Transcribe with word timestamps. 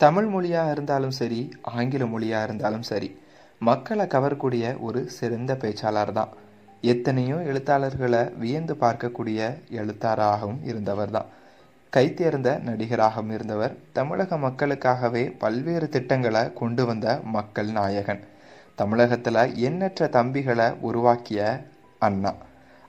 தமிழ் 0.00 0.26
மொழியாக 0.26 0.70
இருந்தாலும் 0.70 1.10
சரி 1.10 1.38
ஆங்கில 1.62 2.06
மொழியாக 2.06 2.44
இருந்தாலும் 2.44 2.82
சரி 2.82 3.08
மக்களை 3.58 4.04
கவரக்கூடிய 4.04 4.64
ஒரு 4.80 5.10
சிறந்த 5.10 5.52
பேச்சாளர் 5.54 6.12
தான். 6.12 6.28
எத்தனையோ 6.80 7.36
எழுத்தாளர்களை 7.36 8.20
வியந்து 8.34 8.74
பார்க்கக்கூடிய 8.74 9.40
எழுத்தாளராகவும் 9.70 10.60
இருந்தவர் 10.62 11.10
தான். 11.10 11.26
கைத்தேர்ந்த 11.96 12.48
நடிகராகவும் 12.68 13.32
இருந்தவர் 13.32 13.74
தமிழக 13.92 14.36
மக்களுக்காகவே 14.36 15.24
பல்வேறு 15.38 15.88
திட்டங்களை 15.88 16.52
கொண்டு 16.52 16.86
வந்த 16.86 17.18
மக்கள் 17.36 17.70
நாயகன். 17.72 18.22
தமிழகத்தில் 18.74 19.42
எண்ணற்ற 19.68 20.06
தம்பிகளை 20.06 20.76
உருவாக்கிய 20.80 21.60
அண்ணா. 21.98 22.34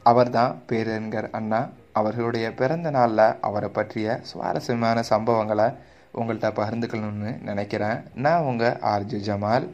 அவர்தான் 0.03 0.61
பேரறிஞர் 0.67 1.29
அண்ணா. 1.31 1.67
அவர்களுடைய 1.91 2.53
பிறந்த 2.53 2.89
நாளில் 2.89 3.27
அவரை 3.41 3.69
பற்றிய 3.69 4.19
சுவாரஸ்யமான 4.23 5.03
சம்பவங்களை 5.09 5.73
உங்கள்கிட்ட 6.13 6.49
பகிர்ந்துக்கணும்னு 6.59 7.41
நினைக்கிறேன். 7.41 7.99
நான் 8.15 8.41
உங்கள் 8.41 8.77
ஆர்ஜு 8.81 9.19
ஜமால். 9.27 9.67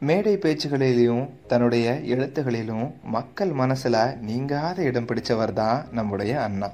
மேடை 0.00 0.36
பேச்சுகளிலும் 0.36 1.30
தன்னுடைய 1.46 1.92
எழுத்துகளிலும் 1.92 2.94
மக்கள் 3.02 3.50
மனசில் 3.52 4.18
நீங்காத 4.20 4.82
இடம் 4.82 5.06
பிடிச்சவர் 5.06 5.52
தான் 5.52 5.86
நம்முடைய 5.92 6.42
அண்ணா. 6.42 6.70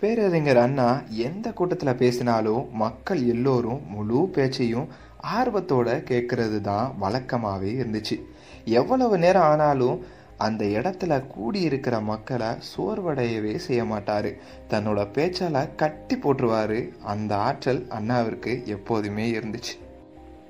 பேரறிஞர் 0.00 0.56
அண்ணா 0.56 1.02
எந்த 1.08 1.50
கூட்டத்தில் 1.50 1.94
பேசினாலும் 1.94 2.68
மக்கள் 2.72 3.22
எல்லோரும் 3.26 3.90
முழு 3.90 4.28
பேச்சையும் 4.28 4.88
ஆர்வத்தோட 5.36 5.88
கேட்கறது 6.10 6.60
தான் 6.60 6.94
வழக்கமாகவே 7.02 7.72
இருந்துச்சு. 7.82 8.22
எவ்வளவு 8.64 9.18
நேரம் 9.18 9.42
ஆனாலும் 9.42 10.04
அந்த 10.38 10.64
இடத்துல 10.64 11.12
கூடியிருக்கிற 11.34 12.02
மக்களை 12.02 12.46
சோர்வடையவே 12.70 13.54
செய்ய 13.66 13.84
மாட்டார் 13.84 14.30
தன்னோட 14.70 15.00
பேச்சால் 15.12 15.74
கட்டி 15.74 16.16
போட்டுருவார். 16.16 16.78
அந்த 17.04 17.32
ஆற்றல் 17.36 17.82
அண்ணாவிற்கு 17.88 18.62
எப்போதுமே 18.66 19.26
இருந்துச்சு. 19.32 19.74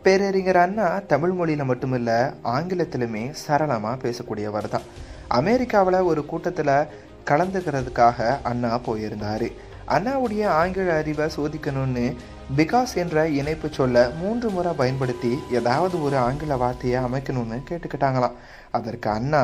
பேரறிஞர் 0.02 0.56
அண்ணா 0.56 0.88
தமிழ் 1.12 1.32
மொழியில் 1.32 1.68
மட்டுமில்ல 1.68 2.10
ஆங்கிலத்திலுமே 2.44 3.30
சரளமாக 3.44 3.96
பேசக்கூடியவர் 4.04 4.68
தான் 4.68 4.86
அமெரிக்காவில் 5.28 6.06
ஒரு 6.10 6.26
கூட்டத்தில் 6.26 6.88
கலந்துக்கிறதுக்காக 7.30 8.28
அண்ணா 8.42 8.78
போயிருந்தார். 8.78 9.48
அண்ணாவுடைய 9.96 10.44
ஆங்கில 10.60 10.96
அறிவை 11.00 11.26
சோதிக்கணும்னு 11.36 12.06
பிகாஸ் 12.56 12.92
என்ற 13.02 13.16
இணைப்பு 13.40 13.68
சொல்ல 13.78 13.96
மூன்று 14.20 14.48
முறை 14.50 14.72
பயன்படுத்தி 14.72 15.32
ஏதாவது 15.58 15.96
ஒரு 16.06 16.16
ஆங்கில 16.16 16.56
வார்த்தையை 16.56 16.98
அமைக்கணும்னு 17.06 17.58
கேட்டுக்கிட்டாங்களாம். 17.70 18.36
அதற்கு 18.70 19.10
Anna 19.10 19.42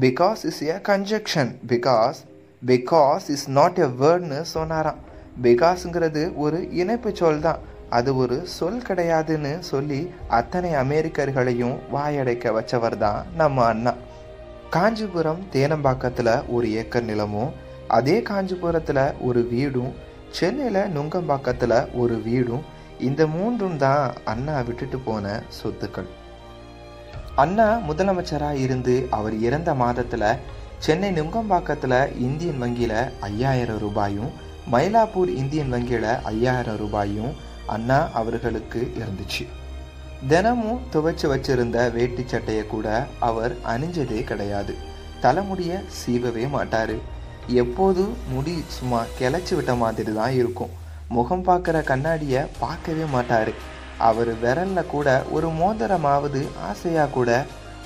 because 0.00 0.42
is 0.50 0.62
a 0.74 0.76
conjunction 0.88 1.52
because 1.72 2.18
because 2.66 3.26
is 3.34 3.46
not 3.58 3.80
a 3.86 3.88
வேர்ட்னு 4.02 4.40
சொன்னாராம். 4.56 5.00
பிகாஸுங்கிறது 5.42 6.22
ஒரு 6.44 6.58
இணைப்பு 6.80 7.10
சொல் 7.20 7.40
தான் 7.40 7.60
அது 7.98 8.10
ஒரு 8.22 8.36
சொல் 8.56 8.82
கிடையாதுன்னு 8.88 9.52
சொல்லி 9.70 10.00
அத்தனை 10.38 10.70
அமெரிக்கர்களையும் 10.82 11.76
வாயடைக்க 11.94 12.52
வச்சவர் 12.58 12.96
தான் 12.98 13.26
நம்ம 13.40 13.64
அண்ணா. 13.64 13.92
காஞ்சிபுரம் 14.70 15.42
தேனம்பாக்கத்தில் 15.52 16.34
ஒரு 16.48 16.66
ஏக்கர் 16.80 17.08
நிலமும் 17.10 17.50
அதே 17.96 18.16
காஞ்சிபுரத்தில் 18.28 19.04
ஒரு 19.28 19.40
வீடும் 19.52 19.92
சென்னையில் 20.38 20.90
நுங்கம்பாக்கத்தில் 20.96 21.78
ஒரு 21.92 22.16
வீடும் 22.26 22.64
இந்த 23.08 23.22
மூன்றும் 23.26 23.76
தான் 23.76 24.04
அண்ணா 24.24 24.56
விட்டுட்டு 24.60 24.98
போன 24.98 25.42
சொத்துக்கள். 25.58 26.08
அண்ணா 27.34 27.66
முதலமைச்சராக 27.88 28.62
இருந்து 28.64 28.94
அவர் 29.18 29.36
இறந்த 29.46 29.70
மாதத்தில் 29.74 30.38
சென்னை 30.78 31.10
நுங்கம்பாக்கத்தில் 31.18 32.00
இந்தியன் 32.26 32.58
வங்கியில் 32.58 32.98
ஐயாயிரம் 33.28 33.78
ரூபாயும் 33.78 34.30
மயிலாப்பூர் 34.72 35.30
இந்தியன் 35.42 35.72
வங்கியில் 35.74 36.10
ஐயாயிரம் 36.32 36.76
ரூபாயும் 36.76 37.32
அண்ணா 37.66 37.98
அவர்களுக்கு 38.20 38.80
இருந்துச்சு. 39.00 39.44
தினமும் 40.30 40.82
துவைச்சு 40.92 41.26
வச்சிருந்த 41.32 41.78
வேட்டி 41.92 42.22
சட்டையை 42.26 42.66
கூட 42.66 42.88
அவர் 43.28 43.54
அணிஞ்சதே 43.74 44.20
கிடையாது. 44.30 44.74
தலைமுடிய 45.20 45.72
சீவவே 46.00 46.44
மாட்டார். 46.56 46.96
எப்போது 47.62 48.02
முடி 48.32 48.54
சும்மா 48.76 49.00
கிளச்சி 49.18 49.54
விட்ட 49.56 49.72
மாதிரி 49.82 50.12
தான் 50.18 50.34
இருக்கும். 50.40 50.74
முகம் 51.16 51.44
பார்க்குற 51.48 51.76
கண்ணாடியை 51.90 52.42
பார்க்கவே 52.62 53.04
மாட்டார். 53.14 53.52
அவர் 54.08 54.30
விரலில் 54.42 54.90
கூட 54.92 55.08
ஒரு 55.36 55.48
மோதிரமாவது 55.60 56.42
ஆசையாக 56.68 57.14
கூட 57.16 57.30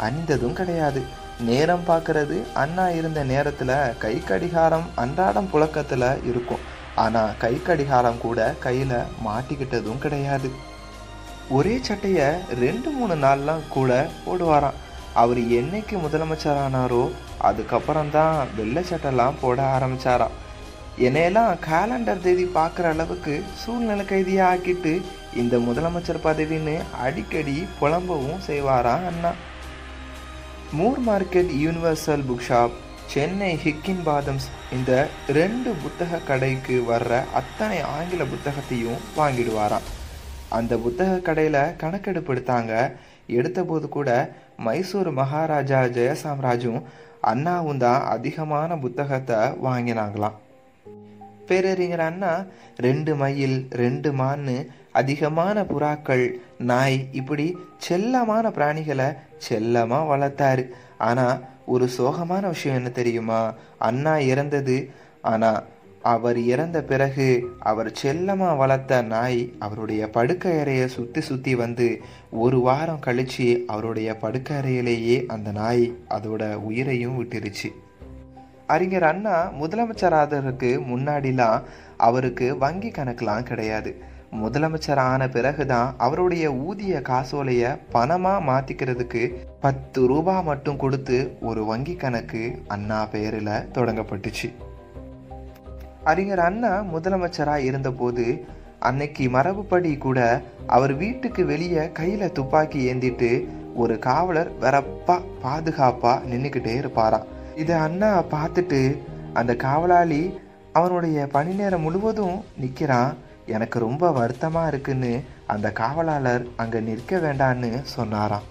அணிந்ததும் 0.07 0.57
கிடையாது. 0.61 1.03
நேரம் 1.49 1.87
பார்க்கறது 1.89 2.37
அண்ணா 2.63 2.87
இருந்த 2.91 3.21
நேரத்தில் 3.25 3.75
கை 4.05 4.15
கடிகாரம் 4.31 4.87
அன்றாடம் 5.03 5.51
புழக்கத்தில் 5.53 6.09
இருக்கும். 6.31 6.63
ஆனால் 7.05 7.37
கை 7.45 7.55
கடிகாரம் 7.69 8.23
கூட 8.27 8.55
கையில் 8.67 8.97
மாட்டிக்கிட்டதும் 9.27 10.03
கிடையாது. 10.05 10.51
ஒரே 11.57 11.75
சட்டையை 11.89 12.29
ரெண்டு 12.61 12.91
மூணு 12.91 13.15
நாள்லாம் 13.25 13.65
கூட 13.69 14.07
போடுவாராம். 14.27 14.79
அவர் 15.15 15.39
என்னைக்கு 15.39 15.97
முதலமைச்சரானாரோ 15.99 17.11
அதுக்கப்புறம் 17.39 18.11
தான் 18.11 18.49
வெள்ளை 18.57 18.85
சட்டைலாம் 18.91 19.41
போட 19.41 19.63
ஆரம்பித்தாராம் 19.63 20.35
என்னையெல்லாம் 20.99 21.59
கேலண்டர் 21.69 22.21
தேதி 22.21 22.45
பார்க்குற 22.45 22.83
அளவுக்கு 22.83 23.43
சூழ்நிலை 23.55 24.05
கைதியாக 24.05 24.57
ஆக்கிட்டு 24.57 24.93
இந்த 25.35 25.59
முதலமைச்சர் 25.59 26.25
பதவின்னு 26.25 26.81
அடிக்கடி 27.01 27.67
புலம்பவும் 27.81 28.41
செய்வாராம் 28.47 29.07
Anna? 29.07 29.33
Moore 30.73 31.01
Market 31.07 31.53
Universal 31.65 32.25
Book 32.29 32.47
Shop 32.49 32.77
Chennai 33.07 33.59
Higginbothams 34.05 34.47
இந்த 34.73 35.09
ரெண்டு 35.29 35.71
புத்தக 35.83 36.19
கடைக்கு 36.19 36.85
வர்ற 36.89 37.25
அத்தனை 37.33 37.81
ஆங்கில 37.81 38.25
புத்தகத்தையும் 38.25 39.01
வாங்கிடுவாராம். 39.17 39.89
அந்த 40.49 40.77
புத்தக 40.77 41.19
கடையில் 41.19 41.77
கணக்கெடுப்பு 41.77 42.35
எடுத்தாங்க. 42.35 42.73
எடுத்தபோது 43.29 43.89
கூட 43.89 44.11
மைசூர் 44.57 45.13
மகாராஜா 45.13 45.83
ஜெயசாம்ராஜும் 45.83 46.83
அண்ணாவும் 47.21 47.79
தான் 47.79 48.03
அதிகமான 48.03 48.77
புத்தகத்தை 48.77 49.37
வாங்கினாங்களாம். 49.37 50.33
பேரறிஞர் 51.47 52.01
அண்ணா 52.01 52.45
ரெண்டு 52.77 53.15
மயில் 53.15 53.69
ரெண்டு 53.71 54.13
மான்னு 54.13 54.67
அதிகமான 54.93 55.63
புறாக்கள் 55.63 56.33
நாய் 56.59 57.07
இப்படி 57.13 57.57
செல்லமான 57.89 58.51
பிராணிகளை 58.51 59.17
செல்லமாக 59.39 60.17
வளர்த்தாரு. 60.17 60.69
ஆனால் 60.99 61.41
ஒரு 61.67 61.89
சோகமான 61.99 62.47
விஷயம் 62.47 62.77
என்ன 62.77 62.89
தெரியுமா? 62.89 63.55
அண்ணா 63.79 64.17
இறந்தது. 64.17 64.91
ஆனால் 65.23 65.65
அவர் 66.13 66.39
இறந்த 66.45 66.79
பிறகு 66.83 67.27
அவர் 67.71 67.91
செல்லமாக 67.93 68.55
வளர்த்த 68.55 69.03
நாய் 69.03 69.41
அவருடைய 69.59 70.03
படுக்கையறையை 70.13 70.87
சுற்றி 70.87 71.21
சுற்றி 71.21 71.53
வந்து 71.55 71.87
ஒரு 72.45 72.59
வாரம் 72.61 72.99
கழித்து 72.99 73.47
அவருடைய 73.67 74.17
படுக்கையறையிலேயே 74.21 75.17
அந்த 75.27 75.53
நாய் 75.53 75.87
அதோட 76.09 76.43
உயிரையும் 76.55 77.17
விட்டுருச்சு. 77.21 77.71
அறிஞர் 78.67 79.03
அண்ணா 79.03 79.37
முதலமைச்சராதருக்கு 79.61 80.71
முன்னாடிலாம் 80.91 81.63
அவருக்கு 81.97 82.49
வங்கி 82.59 82.89
கணக்கெலாம் 82.89 83.49
கிடையாது. 83.53 83.93
முதலமைச்சர் 84.43 85.03
ஆன 85.09 85.29
பிறகுதான் 85.29 85.95
அவருடைய 85.99 86.53
ஊதிய 86.53 87.03
காசோலைய 87.09 87.65
பணமாக 87.93 88.47
மாற்றிக்கிறதுக்கு 88.51 89.23
பத்து 89.61 90.07
ரூபா 90.07 90.41
மட்டும் 90.41 90.77
கொடுத்து 90.77 91.19
ஒரு 91.41 91.65
வங்கி 91.65 91.97
கணக்கு 91.97 92.45
அண்ணா 92.67 93.01
பெயரில் 93.07 93.53
தொடங்கப்பட்டுச்சு. 93.73 94.51
அறிஞர் 96.05 96.39
அண்ணா 96.39 96.73
முதலமைச்சராக 96.93 97.59
இருந்தபோது 97.59 98.25
அன்னைக்கு 98.79 99.25
மரபுப்படி 99.29 99.99
கூட 99.99 100.19
அவர் 100.67 100.93
வீட்டுக்கு 100.95 101.47
வெளியே 101.47 101.93
கையில் 101.93 102.33
துப்பாக்கி 102.33 102.81
ஏந்திட்டு 102.93 103.31
ஒரு 103.75 103.99
காவலர் 103.99 104.51
வரப்பா 104.61 105.17
பாதுகாப்பாக 105.43 106.27
நின்றுக்கிட்டே 106.31 106.75
இருப்பாராம் 106.81 107.29
இதை 107.57 107.77
அண்ணா 107.77 108.23
பார்த்துட்டு 108.31 108.81
அந்த 109.33 109.53
காவலாளி 109.57 110.23
அவனுடைய 110.73 111.27
பணி 111.27 111.53
நேரம் 111.53 111.81
முழுவதும் 111.81 112.45
நிற்கிறான் 112.57 113.15
எனக்கு 113.47 113.79
ரொம்ப 113.79 114.11
வருத்தமாக 114.13 114.69
இருக்குன்னு 114.69 115.13
அந்த 115.47 115.71
காவலாளர் 115.73 116.45
அங்கே 116.57 116.81
நிற்க 116.81 117.19
வேண்டான்னு 117.19 117.71
சொன்னாராம். 117.97 118.47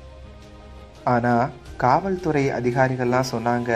ஆனால் 1.03 1.51
காவல்துறை 1.83 2.43
அதிகாரிகள்லாம் 2.49 3.31
சொன்னாங்க 3.31 3.71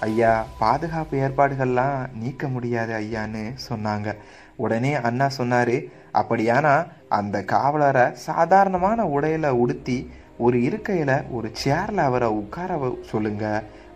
ஐயா 0.00 0.30
பாதுகாப்பு 0.58 1.16
ஏற்பாடுகள்லாம் 1.18 1.98
நீக்க 2.14 2.48
முடியாது 2.48 2.92
ஐயான்னு 3.00 3.42
சொன்னாங்க. 3.68 4.08
உடனே 4.56 4.92
அண்ணா 4.94 5.28
சொன்னார் 5.28 5.76
அப்படியானா 6.20 6.72
அந்த 7.08 7.36
காவலரை 7.44 8.06
சாதாரணமான 8.14 9.04
உடையில 9.04 9.46
உடுத்தி 9.62 9.98
ஒரு 10.38 10.62
இருக்கையில் 10.62 11.14
ஒரு 11.30 11.48
சேரில் 11.64 12.02
அவரை 12.08 12.28
உட்கார 12.28 12.78
சொல்லுங்க. 13.10 13.44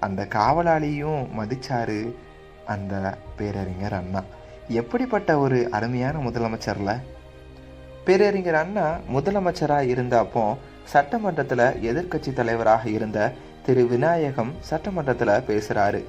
அந்த 0.01 0.27
காவலாளியும் 0.35 1.23
மதிச்சாரு 1.39 2.01
அந்த 2.67 2.95
பேரறிஞர் 3.37 3.99
அண்ணா. 4.01 4.23
எப்படிப்பட்ட 4.81 5.39
ஒரு 5.39 5.59
அருமையான 5.71 6.17
முதலமைச்சர்ல? 6.29 6.93
பேரறிஞர் 8.05 8.61
அண்ணா 8.65 8.87
முதலமைச்சராக 9.15 9.91
இருந்தப்போ 9.95 10.47
சட்டமன்றத்தில் 10.85 11.69
எதிர்க்கட்சி 11.89 12.33
தலைவராக 12.33 12.89
இருந்த 12.89 13.19
திரு 13.67 13.83
விநாயகம் 13.93 14.51
சட்டமன்றத்தில் 14.69 15.45
பேசுகிறாரு 15.49 16.01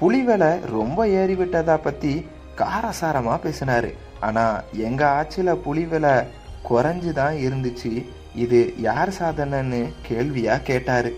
புலி 0.00 0.20
விலை 0.26 0.50
ரொம்ப 0.74 1.06
ஏறிவிட்டதா 1.20 1.76
பற்றி 1.86 2.12
காரசாரமாக 2.60 3.38
பேசினார். 3.46 3.88
ஆனால் 4.26 4.62
எங்கள் 4.88 5.12
ஆட்சியில் 5.18 5.60
புலி 5.64 5.84
விலை 5.92 6.12
குறைஞ்சு 6.68 7.12
தான் 7.20 7.36
இருந்துச்சு. 7.46 7.92
இது 8.44 8.60
யார் 8.88 9.12
சாதனைன்னு 9.18 9.80
கேள்வியாக 10.08 10.66
கேட்டார். 10.70 11.10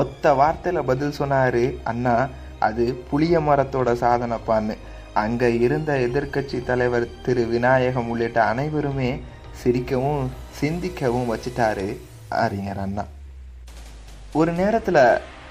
ஒத்த 0.00 0.32
வார்த்தையில் 0.40 0.88
பதில் 0.90 1.18
சொன்னார் 1.18 1.62
அண்ணா 1.92 2.16
அது 2.68 2.86
புளிய 3.10 3.40
மரத்தோட 3.48 3.92
சாதனைப்பான்னு. 4.04 4.76
அங்கே 5.24 5.50
இருந்த 5.66 5.92
எதிர்க்கட்சி 6.06 6.60
தலைவர் 6.70 7.06
திரு 7.26 7.44
விநாயகம் 7.54 8.08
உள்ளிட்ட 8.14 8.40
அனைவருமே 8.52 9.10
சிரிக்கவும் 9.62 10.24
சிந்திக்கவும் 10.60 11.30
வச்சிட்டாரு. 11.34 11.88
அறிஞர் 12.44 12.82
அண்ணா. 12.86 13.04
ஒரு 14.40 14.52
நேரத்தில் 14.60 15.02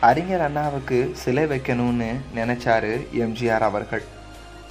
அறிஞர் 0.08 0.44
அண்ணாவுக்கு 0.46 0.98
சிலை 1.22 1.44
வைக்கணும்னு 1.52 2.10
நினச்சாரு 2.38 2.94
எம்ஜிஆர் 3.24 3.66
அவர்கள். 3.68 4.04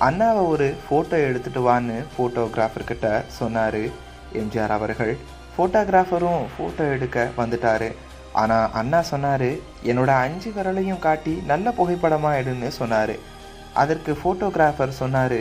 அண்ணாவை 0.06 0.42
ஒரு 0.52 0.66
ஃபோட்டோ 0.84 1.16
எடுத்துகிட்டு 1.28 1.60
வான்னு 1.66 1.96
ஃபோட்டோகிராஃபர்கிட்ட 2.14 3.08
சொன்னார் 3.38 3.82
எம்ஜிஆர் 4.40 4.74
அவர்கள். 4.76 5.14
ஃபோட்டோகிராஃபரும் 5.54 6.42
ஃபோட்டோ 6.54 6.84
எடுக்க 6.96 7.26
வந்துட்டாரு. 7.40 7.88
ஆனால் 8.42 8.70
அண்ணா 8.80 9.00
சொன்னார் 9.12 9.48
என்னோடய 9.90 10.22
அஞ்சு 10.26 10.50
விரலையும் 10.56 11.02
காட்டி 11.06 11.34
நல்ல 11.52 11.66
புகைப்படமாக 11.78 12.40
எடுன்னு 12.42 12.70
சொன்னார். 12.80 13.14
அதற்கு 13.82 14.12
ஃபோட்டோகிராஃபர் 14.20 14.98
சொன்னார் 15.02 15.40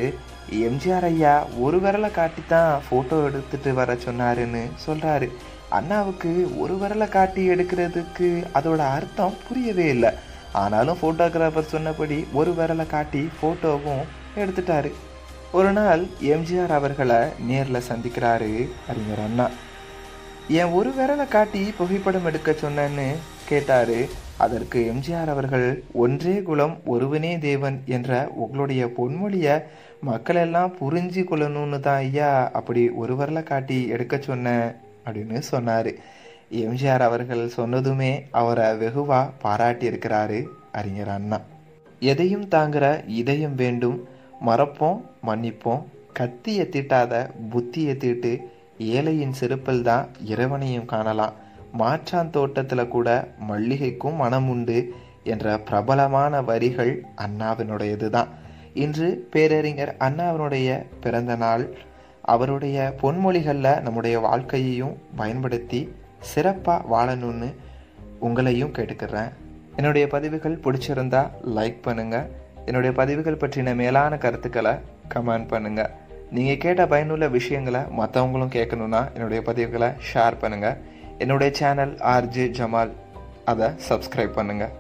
எம்ஜிஆர் 0.68 1.08
ஐயா 1.12 1.34
ஒரு 1.64 1.78
விரலை 1.84 2.10
காட்டி 2.20 2.42
தான் 2.54 2.72
ஃபோட்டோ 2.86 3.18
எடுத்துகிட்டு 3.28 3.72
வர 3.80 3.92
சொன்னாருன்னு 4.06 4.64
சொல்கிறாரு 4.86 5.28
அண்ணாவுக்கு 5.78 6.32
ஒரு 6.64 6.74
விரலை 6.82 7.08
காட்டி 7.16 7.44
எடுக்கிறதுக்கு 7.54 8.30
அதோட 8.58 8.82
அர்த்தம் 8.98 9.38
புரியவே 9.48 9.88
இல்லை. 9.96 10.12
ஆனாலும் 10.62 11.00
ஃபோட்டோகிராஃபர் 11.02 11.72
சொன்னபடி 11.74 12.18
ஒரு 12.40 12.52
விரலை 12.60 12.86
காட்டி 12.96 13.22
ஃபோட்டோவும் 13.38 14.04
எடுத்துட்டாரு. 14.42 14.92
ஒரு 15.58 15.72
நாள் 15.78 16.04
எம்ஜிஆர் 16.34 16.74
அவர்களை 16.80 17.20
நேரில் 17.48 17.88
சந்திக்கிறாரு 17.90 18.52
அறிஞர் 18.92 19.24
அண்ணா. 19.28 19.48
என் 20.60 20.74
ஒரு 20.80 20.92
விரலை 20.98 21.28
காட்டி 21.36 21.64
புகைப்படம் 21.80 22.28
எடுக்க 22.32 22.52
சொன்னேன்னு 22.64 23.08
கேட்டாரு. 23.50 24.00
அதற்கு 24.46 24.80
எம்ஜிஆர் 24.92 25.32
அவர்கள் 25.34 25.68
ஒன்றே 26.04 26.36
குலம் 26.48 26.76
ஒருவனே 26.94 27.34
தேவன் 27.48 27.78
என்ற 27.96 28.12
உங்களுடைய 28.44 28.84
பொன்மொழியை 28.98 29.56
மக்கள் 30.10 30.40
எல்லாம் 30.46 30.72
புரிஞ்சு 30.80 31.24
கொள்ளணும்னு 31.32 31.80
தான் 31.88 32.00
ஐயா 32.06 32.30
அப்படி 32.60 32.84
ஒரு 33.02 33.14
விரலை 33.20 33.44
காட்டி 33.50 33.78
எடுக்க 33.96 34.16
சொன்னேன் 34.30 34.66
அப்படின்னு 35.06 35.40
சொன்னார். 35.52 35.92
எம்ஜிஆர் 36.64 37.04
அவர்கள் 37.08 37.44
சொன்னதுமே 37.58 38.12
அவரை 38.32 38.78
வெகுவாக 38.78 39.32
பாராட்டியிருக்கிறாரு 39.44 40.40
அறிஞர் 40.72 41.10
அண்ணா. 41.10 41.40
எதையும் 42.00 42.48
தாங்குற 42.48 42.86
இதயம் 43.22 43.56
வேண்டும் 43.56 43.98
மறப்போம் 44.46 45.00
மன்னிப்போம் 45.28 45.84
கத்தியை 46.14 46.66
தீட்டாத 46.70 47.14
புத்தியை 47.52 47.94
தீட்டு 47.98 48.32
ஏழையின் 48.78 49.38
செருப்பில் 49.40 49.82
தான் 49.82 50.08
இறைவனையும் 50.26 50.86
காணலாம். 50.86 51.36
மாற்றான் 51.72 52.30
தோட்டத்தில் 52.30 52.88
கூட 52.88 53.10
மல்லிகைக்கும் 53.50 54.16
மனம் 54.16 54.50
உண்டு 54.50 54.80
என்ற 55.24 55.58
பிரபலமான 55.58 56.42
வரிகள் 56.42 56.94
அண்ணாவினுடையது 57.16 58.10
தான் 58.10 58.30
இன்று 58.74 59.08
பேரறிஞர் 59.32 59.94
அண்ணாவினுடைய 60.00 60.70
பிறந்த 61.02 61.36
நாள் 61.36 61.64
அவருடைய 62.34 62.78
பொன்மொழிகளில் 63.02 63.82
நம்முடைய 63.82 64.16
வாழ்க்கையையும் 64.28 64.96
பயன்படுத்தி 65.16 65.82
சிறப்பாக 66.32 66.88
வாழணும்னு 66.94 67.50
உங்களையும் 68.26 68.76
கேட்டுக்கிறேன். 68.78 69.32
என்னுடைய 69.76 70.06
பதிவுகள் 70.14 70.62
பிடிச்சிருந்தா 70.64 71.22
லைக் 71.56 71.80
பண்ணுங்கள் 71.86 72.28
என்னுடைய 72.66 72.92
பதிவுகள் 73.00 73.42
பற்றின 73.44 73.74
மேலான 73.82 74.18
கருத்துக்களை 74.18 74.74
கமெண்ட் 75.14 75.52
பண்ணுங்கள் 75.54 75.92
நீங்கள் 76.36 76.62
கேட்ட 76.64 76.82
பயனுள்ள 76.92 77.26
விஷயங்களை 77.38 77.82
மற்றவங்களும் 78.00 78.54
கேட்கணுன்னா 78.58 79.02
என்னுடைய 79.16 79.40
பதிவுகளை 79.50 79.90
ஷேர் 80.10 80.42
பண்ணுங்கள் 80.42 80.78
என்னுடைய 81.24 81.52
சேனல் 81.60 81.96
ஆர்ஜே 82.14 82.46
ஜமால் 82.58 82.94
அதை 83.52 83.68
சப்ஸ்கிரைப் 83.90 84.38
பண்ணுங்கள் 84.38 84.74